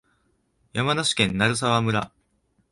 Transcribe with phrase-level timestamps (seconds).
[0.73, 2.11] 山梨県鳴沢村